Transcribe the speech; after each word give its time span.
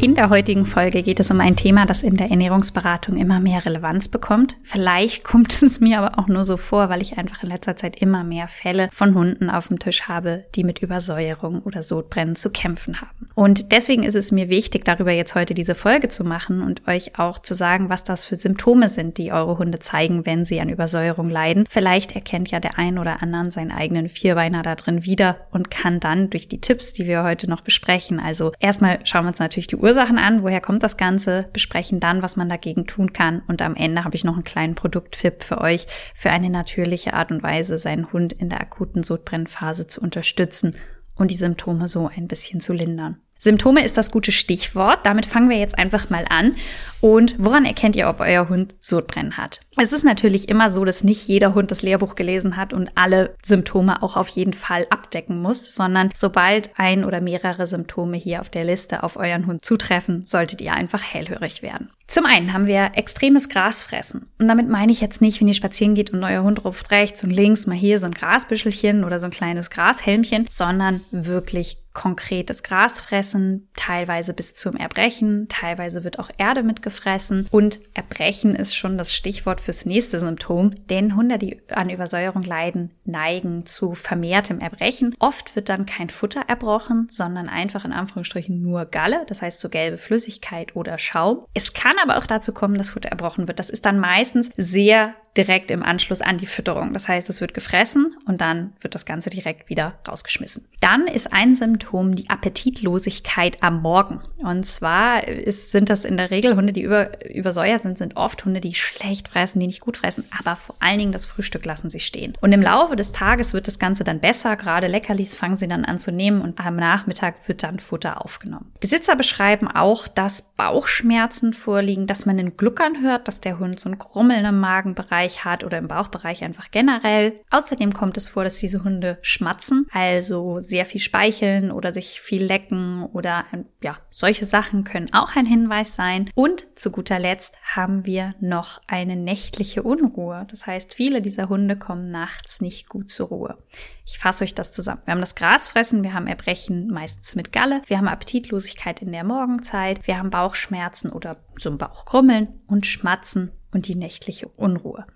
In 0.00 0.14
der 0.14 0.30
heutigen 0.30 0.64
Folge 0.64 1.02
geht 1.02 1.18
es 1.18 1.32
um 1.32 1.40
ein 1.40 1.56
Thema, 1.56 1.84
das 1.84 2.04
in 2.04 2.16
der 2.16 2.30
Ernährungsberatung 2.30 3.16
immer 3.16 3.40
mehr 3.40 3.66
Relevanz 3.66 4.06
bekommt. 4.06 4.56
Vielleicht 4.62 5.24
kommt 5.24 5.52
es 5.60 5.80
mir 5.80 5.98
aber 5.98 6.20
auch 6.20 6.28
nur 6.28 6.44
so 6.44 6.56
vor, 6.56 6.88
weil 6.88 7.02
ich 7.02 7.18
einfach 7.18 7.42
in 7.42 7.48
letzter 7.48 7.74
Zeit 7.74 8.00
immer 8.00 8.22
mehr 8.22 8.46
Fälle 8.46 8.90
von 8.92 9.16
Hunden 9.16 9.50
auf 9.50 9.66
dem 9.66 9.80
Tisch 9.80 10.02
habe, 10.02 10.44
die 10.54 10.62
mit 10.62 10.78
Übersäuerung 10.78 11.62
oder 11.62 11.82
Sodbrennen 11.82 12.36
zu 12.36 12.50
kämpfen 12.50 13.00
haben. 13.00 13.28
Und 13.34 13.72
deswegen 13.72 14.04
ist 14.04 14.14
es 14.14 14.30
mir 14.30 14.48
wichtig, 14.48 14.84
darüber 14.84 15.10
jetzt 15.10 15.34
heute 15.34 15.52
diese 15.52 15.74
Folge 15.74 16.06
zu 16.06 16.22
machen 16.22 16.62
und 16.62 16.86
euch 16.86 17.18
auch 17.18 17.40
zu 17.40 17.56
sagen, 17.56 17.88
was 17.88 18.04
das 18.04 18.24
für 18.24 18.36
Symptome 18.36 18.88
sind, 18.88 19.18
die 19.18 19.32
eure 19.32 19.58
Hunde 19.58 19.80
zeigen, 19.80 20.24
wenn 20.26 20.44
sie 20.44 20.60
an 20.60 20.68
Übersäuerung 20.68 21.28
leiden. 21.28 21.64
Vielleicht 21.68 22.12
erkennt 22.12 22.52
ja 22.52 22.60
der 22.60 22.78
ein 22.78 22.98
oder 22.98 23.20
anderen 23.20 23.50
seinen 23.50 23.72
eigenen 23.72 24.08
Vierbeiner 24.08 24.62
da 24.62 24.76
drin 24.76 25.04
wieder 25.04 25.38
und 25.50 25.72
kann 25.72 25.98
dann 25.98 26.30
durch 26.30 26.46
die 26.46 26.60
Tipps, 26.60 26.92
die 26.92 27.08
wir 27.08 27.24
heute 27.24 27.50
noch 27.50 27.62
besprechen, 27.62 28.20
also 28.20 28.52
erstmal 28.60 29.00
schauen 29.02 29.24
wir 29.24 29.30
uns 29.30 29.40
natürlich 29.40 29.66
die 29.66 29.74
Ursachen 29.74 29.87
an, 29.96 30.42
woher 30.42 30.60
kommt 30.60 30.82
das 30.82 30.96
Ganze, 30.96 31.48
besprechen 31.52 32.00
dann, 32.00 32.22
was 32.22 32.36
man 32.36 32.48
dagegen 32.48 32.84
tun 32.84 33.12
kann 33.12 33.42
und 33.48 33.62
am 33.62 33.74
Ende 33.74 34.04
habe 34.04 34.16
ich 34.16 34.24
noch 34.24 34.34
einen 34.34 34.44
kleinen 34.44 34.74
Produkttipp 34.74 35.42
für 35.44 35.60
euch, 35.60 35.86
für 36.14 36.30
eine 36.30 36.50
natürliche 36.50 37.14
Art 37.14 37.32
und 37.32 37.42
Weise, 37.42 37.78
seinen 37.78 38.12
Hund 38.12 38.32
in 38.32 38.48
der 38.48 38.60
akuten 38.60 39.02
Sodbrennphase 39.02 39.86
zu 39.86 40.00
unterstützen 40.00 40.74
und 41.14 41.30
die 41.30 41.36
Symptome 41.36 41.88
so 41.88 42.10
ein 42.14 42.28
bisschen 42.28 42.60
zu 42.60 42.72
lindern. 42.72 43.20
Symptome 43.40 43.84
ist 43.84 43.96
das 43.96 44.10
gute 44.10 44.32
Stichwort. 44.32 45.06
Damit 45.06 45.24
fangen 45.24 45.48
wir 45.48 45.58
jetzt 45.58 45.78
einfach 45.78 46.10
mal 46.10 46.24
an. 46.28 46.56
Und 47.00 47.36
woran 47.38 47.64
erkennt 47.64 47.96
ihr, 47.96 48.08
ob 48.08 48.20
euer 48.20 48.48
Hund 48.48 48.74
Sodbrennen 48.80 49.36
hat? 49.36 49.60
Es 49.76 49.92
ist 49.92 50.04
natürlich 50.04 50.48
immer 50.48 50.70
so, 50.70 50.84
dass 50.84 51.04
nicht 51.04 51.28
jeder 51.28 51.54
Hund 51.54 51.70
das 51.70 51.82
Lehrbuch 51.82 52.16
gelesen 52.16 52.56
hat 52.56 52.72
und 52.72 52.90
alle 52.96 53.36
Symptome 53.44 54.02
auch 54.02 54.16
auf 54.16 54.28
jeden 54.28 54.52
Fall 54.52 54.86
abdecken 54.90 55.40
muss, 55.40 55.74
sondern 55.74 56.10
sobald 56.14 56.70
ein 56.76 57.04
oder 57.04 57.20
mehrere 57.20 57.66
Symptome 57.66 58.16
hier 58.16 58.40
auf 58.40 58.50
der 58.50 58.64
Liste 58.64 59.04
auf 59.04 59.16
euren 59.16 59.46
Hund 59.46 59.64
zutreffen, 59.64 60.24
solltet 60.24 60.60
ihr 60.60 60.72
einfach 60.72 61.02
hellhörig 61.02 61.62
werden. 61.62 61.90
Zum 62.08 62.24
einen 62.24 62.54
haben 62.54 62.66
wir 62.66 62.92
extremes 62.94 63.50
Grasfressen. 63.50 64.30
Und 64.38 64.48
damit 64.48 64.66
meine 64.66 64.90
ich 64.90 65.02
jetzt 65.02 65.20
nicht, 65.20 65.40
wenn 65.40 65.48
ihr 65.48 65.54
spazieren 65.54 65.94
geht 65.94 66.10
und 66.10 66.24
euer 66.24 66.42
Hund 66.42 66.64
ruft 66.64 66.90
rechts 66.90 67.22
und 67.22 67.28
links 67.30 67.66
mal 67.66 67.76
hier 67.76 67.98
so 67.98 68.06
ein 68.06 68.14
Grasbüschelchen 68.14 69.04
oder 69.04 69.20
so 69.20 69.26
ein 69.26 69.30
kleines 69.30 69.68
Grashelmchen, 69.68 70.46
sondern 70.48 71.02
wirklich 71.10 71.82
konkretes 71.92 72.62
Gras 72.62 73.00
fressen, 73.00 73.68
teilweise 73.76 74.32
bis 74.32 74.54
zum 74.54 74.76
Erbrechen, 74.76 75.48
teilweise 75.48 76.04
wird 76.04 76.18
auch 76.18 76.30
Erde 76.38 76.62
mitgefressen 76.88 77.46
und 77.50 77.80
Erbrechen 77.94 78.54
ist 78.54 78.74
schon 78.74 78.96
das 78.96 79.12
Stichwort 79.12 79.60
fürs 79.60 79.84
nächste 79.84 80.18
Symptom, 80.18 80.74
denn 80.88 81.16
Hunde, 81.16 81.38
die 81.38 81.60
an 81.70 81.90
Übersäuerung 81.90 82.42
leiden, 82.42 82.90
neigen 83.04 83.64
zu 83.64 83.94
vermehrtem 83.94 84.60
Erbrechen. 84.60 85.14
Oft 85.18 85.54
wird 85.54 85.68
dann 85.68 85.86
kein 85.86 86.08
Futter 86.08 86.44
erbrochen, 86.48 87.08
sondern 87.10 87.48
einfach 87.48 87.84
in 87.84 87.92
Anführungsstrichen 87.92 88.62
nur 88.62 88.86
Galle, 88.86 89.24
das 89.26 89.42
heißt 89.42 89.60
so 89.60 89.68
gelbe 89.68 89.98
Flüssigkeit 89.98 90.74
oder 90.74 90.98
Schaum. 90.98 91.44
Es 91.54 91.72
kann 91.72 91.96
aber 92.02 92.16
auch 92.18 92.26
dazu 92.26 92.52
kommen, 92.52 92.74
dass 92.74 92.90
Futter 92.90 93.10
erbrochen 93.10 93.48
wird. 93.48 93.58
Das 93.58 93.70
ist 93.70 93.84
dann 93.84 93.98
meistens 93.98 94.50
sehr 94.56 95.14
direkt 95.38 95.70
im 95.70 95.82
Anschluss 95.82 96.20
an 96.20 96.36
die 96.36 96.46
Fütterung. 96.46 96.92
Das 96.92 97.08
heißt, 97.08 97.30
es 97.30 97.40
wird 97.40 97.54
gefressen 97.54 98.16
und 98.26 98.40
dann 98.40 98.72
wird 98.80 98.94
das 98.94 99.06
Ganze 99.06 99.30
direkt 99.30 99.70
wieder 99.70 99.94
rausgeschmissen. 100.06 100.66
Dann 100.80 101.06
ist 101.06 101.32
ein 101.32 101.54
Symptom 101.54 102.14
die 102.14 102.28
Appetitlosigkeit 102.28 103.62
am 103.62 103.80
Morgen. 103.80 104.20
Und 104.38 104.64
zwar 104.66 105.26
ist, 105.26 105.72
sind 105.72 105.90
das 105.90 106.04
in 106.04 106.16
der 106.16 106.30
Regel 106.30 106.56
Hunde, 106.56 106.72
die 106.72 106.82
über, 106.82 107.24
übersäuert 107.28 107.82
sind, 107.82 107.98
sind 107.98 108.16
oft 108.16 108.44
Hunde, 108.44 108.60
die 108.60 108.74
schlecht 108.74 109.28
fressen, 109.28 109.60
die 109.60 109.66
nicht 109.66 109.80
gut 109.80 109.96
fressen, 109.96 110.24
aber 110.38 110.56
vor 110.56 110.74
allen 110.80 110.98
Dingen 110.98 111.12
das 111.12 111.26
Frühstück 111.26 111.64
lassen 111.64 111.88
sie 111.88 112.00
stehen. 112.00 112.34
Und 112.40 112.52
im 112.52 112.62
Laufe 112.62 112.96
des 112.96 113.12
Tages 113.12 113.54
wird 113.54 113.66
das 113.66 113.78
Ganze 113.78 114.04
dann 114.04 114.20
besser. 114.20 114.56
Gerade 114.56 114.88
Leckerlis 114.88 115.36
fangen 115.36 115.56
sie 115.56 115.68
dann 115.68 115.84
an 115.84 115.98
zu 115.98 116.10
nehmen 116.10 116.40
und 116.42 116.58
am 116.58 116.76
Nachmittag 116.76 117.46
wird 117.48 117.62
dann 117.62 117.78
Futter 117.78 118.24
aufgenommen. 118.24 118.72
Besitzer 118.80 119.14
beschreiben 119.14 119.68
auch, 119.68 120.08
dass 120.08 120.54
Bauchschmerzen 120.56 121.52
vorliegen, 121.52 122.06
dass 122.06 122.26
man 122.26 122.38
einen 122.38 122.56
Gluckern 122.56 123.02
hört, 123.02 123.28
dass 123.28 123.40
der 123.40 123.58
Hund 123.58 123.78
so 123.78 123.88
ein 123.88 123.98
Grummeln 123.98 124.44
im 124.44 124.58
Magenbereich 124.58 125.27
Bauchbereich 125.28 125.44
hat 125.44 125.64
oder 125.64 125.78
im 125.78 125.88
Bauchbereich 125.88 126.42
einfach 126.42 126.70
generell. 126.70 127.40
Außerdem 127.50 127.92
kommt 127.92 128.16
es 128.16 128.28
vor, 128.28 128.44
dass 128.44 128.58
diese 128.58 128.84
Hunde 128.84 129.18
schmatzen, 129.22 129.86
also 129.92 130.60
sehr 130.60 130.86
viel 130.86 131.00
speicheln 131.00 131.70
oder 131.70 131.92
sich 131.92 132.20
viel 132.20 132.44
lecken 132.44 133.04
oder 133.12 133.44
ja, 133.82 133.98
solche 134.10 134.46
Sachen 134.46 134.84
können 134.84 135.12
auch 135.12 135.36
ein 135.36 135.46
Hinweis 135.46 135.94
sein. 135.94 136.30
Und 136.34 136.66
zu 136.74 136.90
guter 136.90 137.18
Letzt 137.18 137.56
haben 137.62 138.06
wir 138.06 138.34
noch 138.40 138.80
eine 138.86 139.16
nächtliche 139.16 139.82
Unruhe. 139.82 140.46
Das 140.50 140.66
heißt, 140.66 140.94
viele 140.94 141.20
dieser 141.20 141.48
Hunde 141.48 141.76
kommen 141.76 142.10
nachts 142.10 142.60
nicht 142.60 142.88
gut 142.88 143.10
zur 143.10 143.28
Ruhe. 143.28 143.58
Ich 144.06 144.18
fasse 144.18 144.44
euch 144.44 144.54
das 144.54 144.72
zusammen. 144.72 145.02
Wir 145.04 145.12
haben 145.12 145.20
das 145.20 145.34
Grasfressen, 145.34 146.02
wir 146.02 146.14
haben 146.14 146.26
Erbrechen 146.26 146.88
meistens 146.88 147.34
mit 147.34 147.52
Galle, 147.52 147.82
wir 147.86 147.98
haben 147.98 148.08
Appetitlosigkeit 148.08 149.02
in 149.02 149.12
der 149.12 149.24
Morgenzeit, 149.24 150.06
wir 150.06 150.18
haben 150.18 150.30
Bauchschmerzen 150.30 151.10
oder 151.10 151.36
so 151.56 151.68
ein 151.70 151.78
Bauchgrummeln 151.78 152.60
und 152.66 152.86
Schmatzen 152.86 153.52
und 153.72 153.86
die 153.86 153.96
nächtliche 153.96 154.48
Unruhe. 154.48 155.06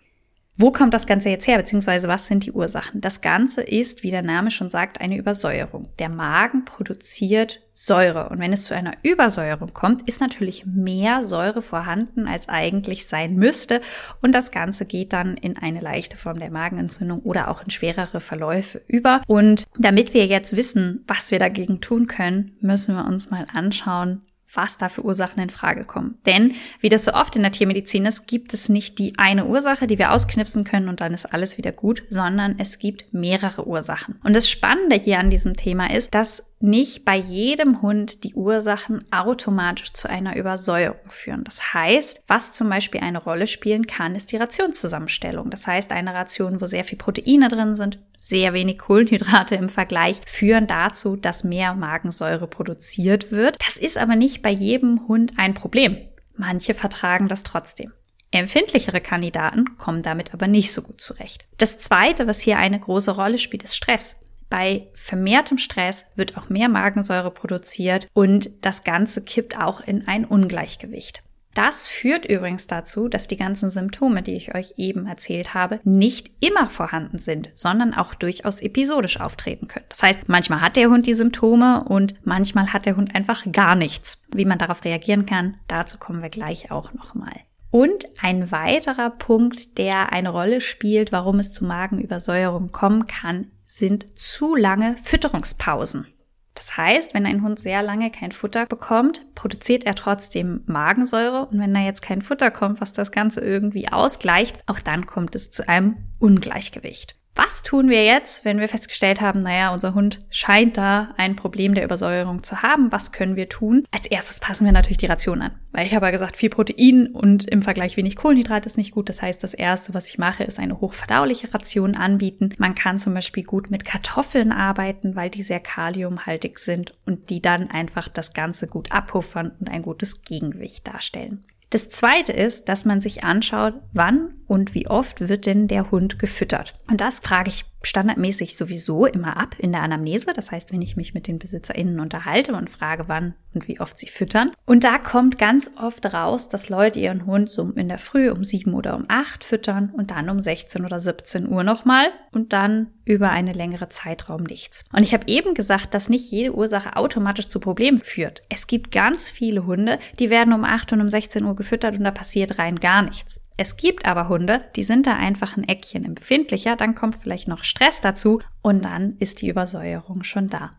Wo 0.59 0.71
kommt 0.71 0.93
das 0.93 1.07
Ganze 1.07 1.31
jetzt 1.31 1.47
her, 1.47 1.57
beziehungsweise 1.57 2.09
was 2.09 2.27
sind 2.27 2.45
die 2.45 2.53
Ursachen? 2.53 3.01
Das 3.01 3.23
Ganze 3.23 3.63
ist, 3.63 4.03
wie 4.03 4.11
der 4.11 4.23
Name 4.23 4.51
schon 4.51 4.69
sagt, 4.69 5.01
eine 5.01 5.17
Übersäuerung. 5.17 5.89
Der 5.99 6.11
Magen 6.11 6.67
produziert 6.67 7.63
Säure 7.73 8.29
und 8.29 8.39
wenn 8.39 8.53
es 8.53 8.65
zu 8.65 8.75
einer 8.75 8.93
Übersäuerung 9.03 9.73
kommt, 9.73 10.07
ist 10.07 10.21
natürlich 10.21 10.67
mehr 10.67 11.23
Säure 11.23 11.63
vorhanden, 11.63 12.29
als 12.29 12.51
eigentlich 12.51 13.07
sein 13.07 13.37
müsste 13.37 13.81
und 14.21 14.35
das 14.35 14.51
Ganze 14.51 14.85
geht 14.85 15.15
dann 15.15 15.39
in 15.39 15.57
eine 15.57 15.81
leichte 15.81 16.19
Form 16.19 16.39
der 16.39 16.51
Magenentzündung 16.51 17.21
oder 17.21 17.49
auch 17.49 17.65
in 17.65 17.71
schwerere 17.71 18.21
Verläufe 18.21 18.83
über. 18.87 19.23
Und 19.27 19.65
damit 19.79 20.13
wir 20.13 20.27
jetzt 20.27 20.55
wissen, 20.55 21.03
was 21.07 21.31
wir 21.31 21.39
dagegen 21.39 21.81
tun 21.81 22.07
können, 22.07 22.57
müssen 22.61 22.95
wir 22.95 23.07
uns 23.07 23.31
mal 23.31 23.47
anschauen, 23.51 24.21
was 24.55 24.79
da 24.79 24.89
für 24.89 25.05
Ursachen 25.05 25.43
in 25.43 25.51
Frage 25.51 25.85
kommen. 25.85 26.19
Denn, 26.27 26.55
wie 26.81 26.89
das 26.89 27.05
so 27.05 27.13
oft 27.13 27.37
in 27.37 27.43
der 27.43 27.53
Tiermedizin 27.53 28.07
ist, 28.07 28.27
gibt 28.27 28.55
es 28.55 28.69
nicht 28.69 28.99
die 28.99 29.15
eine 29.19 29.47
Ursache, 29.47 29.87
die 29.87 29.99
wir 29.99 30.13
ausknipsen 30.13 30.65
können 30.65 30.89
und 30.89 31.01
dann 31.01 31.15
ist 31.15 31.27
alles 31.27 31.59
wieder 31.59 31.73
gut, 31.73 32.03
sondern 32.09 32.57
es 32.59 32.79
gibt 32.79 33.13
mehrere 33.13 33.67
Ursachen. 33.67 34.19
Und 34.25 34.35
das 34.35 34.51
Spannende 34.51 34.97
hier 34.97 35.19
an 35.19 35.31
diesem 35.31 35.57
Thema 35.57 35.91
ist, 35.91 36.15
dass 36.15 36.52
nicht 36.63 37.05
bei 37.05 37.17
jedem 37.17 37.83
Hund 37.83 38.25
die 38.25 38.35
Ursachen 38.35 39.05
automatisch 39.11 39.93
zu 39.93 40.09
einer 40.09 40.37
Übersäuerung 40.37 41.11
führen. 41.11 41.45
Das 41.45 41.75
heißt, 41.75 42.23
was 42.27 42.53
zum 42.53 42.69
Beispiel 42.69 43.01
eine 43.01 43.23
Rolle 43.23 43.47
spielen 43.47 43.87
kann, 43.87 44.15
ist 44.15 44.33
die 44.33 44.37
Rationszusammenstellung. 44.37 45.51
Das 45.51 45.67
heißt, 45.67 45.93
eine 45.93 46.15
Ration, 46.15 46.61
wo 46.61 46.67
sehr 46.67 46.85
viel 46.85 46.99
Proteine 46.99 47.49
drin 47.49 47.75
sind, 47.75 47.99
sehr 48.17 48.53
wenig 48.53 48.79
Kohlenhydrate 48.79 49.57
im 49.57 49.69
Vergleich, 49.69 50.21
führen 50.27 50.67
dazu, 50.67 51.17
dass 51.17 51.45
mehr 51.45 51.75
Magensäure 51.75 52.47
produziert 52.47 53.33
wird. 53.33 53.57
Das 53.65 53.77
ist 53.77 53.99
aber 53.99 54.17
nicht 54.17 54.43
bei 54.43 54.51
jedem 54.51 55.09
Hund 55.09 55.33
ein 55.37 55.55
Problem. 55.55 55.99
Manche 56.37 56.75
vertragen 56.75 57.29
das 57.29 57.43
trotzdem. 57.43 57.93
Empfindlichere 58.31 59.03
Kandidaten 59.03 59.77
kommen 59.77 60.03
damit 60.03 60.33
aber 60.33 60.47
nicht 60.47 60.73
so 60.73 60.81
gut 60.81 61.01
zurecht. 61.01 61.45
Das 61.59 61.79
zweite, 61.79 62.27
was 62.27 62.41
hier 62.41 62.57
eine 62.57 62.81
große 62.81 63.11
Rolle 63.11 63.37
spielt, 63.37 63.63
ist 63.63 63.77
Stress. 63.77 64.22
Bei 64.53 64.89
vermehrtem 64.93 65.57
Stress 65.57 66.05
wird 66.15 66.37
auch 66.37 66.51
mehr 66.51 66.69
Magensäure 66.69 67.31
produziert 67.31 68.07
und 68.13 68.51
das 68.63 68.85
Ganze 68.85 69.25
kippt 69.25 69.59
auch 69.59 69.81
in 69.81 70.07
ein 70.07 70.27
Ungleichgewicht. 70.27 71.23
Das 71.55 71.89
führt 71.89 72.27
übrigens 72.27 72.67
dazu, 72.67 73.09
dass 73.09 73.27
die 73.27 73.39
ganzen 73.39 73.71
Symptome, 73.71 74.21
die 74.21 74.35
ich 74.35 74.55
euch 74.55 74.75
eben 74.77 75.07
erzählt 75.07 75.55
habe, 75.55 75.81
nicht 75.85 76.33
immer 76.41 76.69
vorhanden 76.69 77.17
sind, 77.17 77.49
sondern 77.55 77.95
auch 77.95 78.13
durchaus 78.13 78.61
episodisch 78.61 79.19
auftreten 79.19 79.69
können. 79.69 79.87
Das 79.89 80.03
heißt, 80.03 80.29
manchmal 80.29 80.61
hat 80.61 80.77
der 80.77 80.91
Hund 80.91 81.07
die 81.07 81.15
Symptome 81.15 81.85
und 81.85 82.15
manchmal 82.27 82.75
hat 82.75 82.85
der 82.85 82.97
Hund 82.97 83.15
einfach 83.15 83.51
gar 83.53 83.75
nichts. 83.75 84.23
Wie 84.35 84.45
man 84.45 84.59
darauf 84.59 84.85
reagieren 84.85 85.25
kann, 85.25 85.57
dazu 85.67 85.97
kommen 85.97 86.21
wir 86.21 86.29
gleich 86.29 86.71
auch 86.71 86.93
nochmal. 86.93 87.33
Und 87.71 88.05
ein 88.21 88.53
weiterer 88.53 89.09
Punkt, 89.09 89.79
der 89.79 90.13
eine 90.13 90.29
Rolle 90.29 90.61
spielt, 90.61 91.11
warum 91.11 91.39
es 91.39 91.53
zu 91.53 91.65
Magenübersäuerung 91.65 92.71
kommen 92.71 93.07
kann, 93.07 93.47
sind 93.73 94.19
zu 94.19 94.55
lange 94.55 94.97
Fütterungspausen. 94.99 96.07
Das 96.55 96.77
heißt, 96.77 97.15
wenn 97.15 97.25
ein 97.25 97.43
Hund 97.43 97.59
sehr 97.59 97.83
lange 97.83 98.11
kein 98.11 98.31
Futter 98.31 98.67
bekommt, 98.67 99.25
produziert 99.35 99.85
er 99.85 99.95
trotzdem 99.95 100.63
Magensäure 100.67 101.47
und 101.47 101.59
wenn 101.59 101.73
da 101.73 101.81
jetzt 101.81 102.03
kein 102.03 102.21
Futter 102.21 102.51
kommt, 102.51 102.83
was 102.83 102.93
das 102.93 103.11
Ganze 103.11 103.41
irgendwie 103.41 103.89
ausgleicht, 103.89 104.59
auch 104.67 104.81
dann 104.81 105.07
kommt 105.07 105.35
es 105.35 105.51
zu 105.51 105.67
einem 105.67 105.97
Ungleichgewicht. 106.19 107.17
Was 107.35 107.63
tun 107.63 107.89
wir 107.89 108.05
jetzt, 108.05 108.45
wenn 108.45 108.61
wir 108.61 108.69
festgestellt 108.69 109.23
haben, 109.23 109.41
naja, 109.41 109.73
unser 109.73 109.95
Hund 109.95 110.19
scheint 110.29 110.77
da 110.77 111.15
ein 111.17 111.35
Problem 111.35 111.75
der 111.75 111.85
Übersäuerung 111.85 112.43
zu 112.43 112.63
haben? 112.63 112.93
Was 112.93 113.11
können 113.11 113.37
wir 113.37 113.49
tun? 113.49 113.85
Als 113.91 114.07
erstes 114.07 114.39
passen 114.39 114.67
wir 114.67 114.73
natürlich 114.73 114.99
die 114.99 115.07
Ration 115.07 115.41
an, 115.41 115.53
weil 115.73 115.87
ich 115.87 115.95
habe 115.95 116.05
ja 116.05 116.13
gesagt, 116.13 116.37
viel 116.37 116.51
Protein 116.51 117.07
und 117.07 117.49
im 117.49 117.63
Vergleich 117.63 117.97
wenig 117.97 118.17
Kohlenhydrat 118.17 118.67
ist 118.67 118.77
nicht 118.77 118.91
gut. 118.91 119.09
Das 119.09 119.23
heißt, 119.23 119.43
das 119.43 119.55
erste, 119.55 119.95
was 119.95 120.09
ich 120.09 120.19
mache, 120.19 120.45
ist 120.45 120.59
eine 120.59 120.79
hochverdauliche 120.81 121.53
Ration 121.55 121.95
anbieten. 121.95 122.51
Man 122.59 122.75
kann 122.75 122.99
zum 122.99 123.15
Beispiel 123.15 123.45
gut 123.45 123.71
mit 123.71 123.87
Kartoffeln 123.87 124.53
arbeiten, 124.53 125.17
weil 125.17 125.31
die 125.31 125.43
sehr 125.43 125.61
kaliumhaltig 125.61 126.59
sind 126.59 126.93
und 127.07 127.31
die 127.31 127.41
dann 127.41 127.71
einfach 127.71 128.09
das 128.09 128.35
Ganze 128.35 128.67
gut 128.67 128.93
abpuffern 128.93 129.53
und 129.59 129.71
ein 129.71 129.81
gutes 129.81 130.21
Gegengewicht 130.21 130.87
darstellen. 130.87 131.47
Das 131.73 131.89
zweite 131.89 132.33
ist, 132.33 132.69
dass 132.69 132.85
man 132.85 133.01
sich 133.01 133.25
anschaut, 133.25 133.73
wann 133.95 134.35
und 134.47 134.75
wie 134.75 134.89
oft 134.89 135.31
wird 135.31 135.47
denn 135.47 135.69
der 135.69 135.91
Hund 135.91 136.19
gefüttert. 136.19 136.79
Und 136.87 137.01
das 137.01 137.21
frage 137.21 137.49
ich 137.49 137.65
standardmäßig 137.87 138.57
sowieso 138.57 139.07
immer 139.07 139.37
ab 139.37 139.57
in 139.59 139.73
der 139.73 139.83
Anamnese. 139.83 140.33
Das 140.35 140.51
heißt, 140.51 140.73
wenn 140.73 140.83
ich 140.83 140.97
mich 140.97 141.15
mit 141.15 141.27
den 141.27 141.39
BesitzerInnen 141.39 142.01
unterhalte 142.01 142.55
und 142.55 142.71
frage, 142.71 143.05
wann 143.09 143.35
und 143.55 143.69
wie 143.69 143.81
oft 143.81 143.99
sie 143.99 144.07
füttern. 144.07 144.53
Und 144.65 144.85
da 144.85 144.99
kommt 144.99 145.39
ganz 145.39 145.71
oft 145.81 146.13
raus, 146.13 146.49
dass 146.49 146.69
Leute 146.69 147.01
ihren 147.01 147.27
Hund 147.27 147.51
so 147.51 147.71
in 147.71 147.89
der 147.89 147.99
Früh 147.99 148.31
um 148.31 148.45
sieben 148.45 148.75
oder 148.75 148.97
um 148.97 149.05
acht 149.09 149.45
füttern 149.45 149.93
und 149.97 150.11
dann 150.11 150.31
um 150.31 150.41
16 150.41 150.85
oder 150.85 151.01
17 151.01 151.49
Uhr 151.49 151.65
nochmal 151.65 152.07
und 152.33 152.53
dann 152.53 152.89
über 153.05 153.31
eine 153.31 153.53
längere 153.53 153.89
Zeitraum 153.89 154.45
nichts. 154.45 154.85
Und 154.93 155.03
ich 155.03 155.13
habe 155.13 155.27
eben 155.27 155.55
gesagt, 155.55 155.95
dass 155.95 156.09
nicht 156.09 156.31
jede 156.31 156.55
Ursache 156.55 156.97
automatisch 156.97 157.49
zu 157.49 157.61
Problemen 157.61 157.99
führt. 157.99 158.41
Es 158.49 158.67
gibt 158.67 158.93
ganz 158.93 159.29
viele 159.29 159.67
Hunde, 159.67 159.99
die 160.19 160.31
werden 160.31 160.53
um 160.53 160.65
8 160.65 160.93
und 160.95 161.01
um 161.01 161.11
16 161.11 161.45
Uhr 161.45 161.57
gefüttert 161.57 161.99
und 161.99 162.05
da 162.05 162.11
passiert 162.11 162.59
rein 162.59 162.77
gar 162.77 163.03
nichts. 163.03 163.42
Es 163.57 163.77
gibt 163.77 164.07
aber 164.07 164.29
Hunde, 164.29 164.65
die 164.77 164.85
sind 164.85 165.07
da 165.07 165.15
einfach 165.15 165.57
ein 165.57 165.69
Eckchen 165.69 166.05
empfindlicher, 166.05 166.77
dann 166.77 166.95
kommt 166.95 167.17
vielleicht 167.17 167.49
noch 167.49 167.65
Stress 167.65 168.01
dazu 168.01 168.41
und 168.63 168.85
dann 168.85 169.17
ist 169.19 169.43
die 169.43 169.49
Übersäuerung 169.49 170.25
schon 170.25 170.49
da. 170.49 170.73